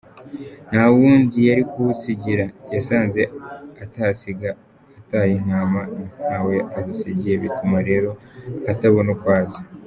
Ntawundi 0.71 1.37
yarikuwusigira, 1.49 2.45
yasanze 2.73 3.21
atasiga 3.83 4.49
ataye 4.99 5.33
Intama 5.41 5.81
ntawe 6.25 6.55
azisigiye, 6.77 7.35
bituma 7.43 7.77
rero 7.89 8.09
atabona 8.71 9.09
uko 9.17 9.27
aza. 9.41 9.61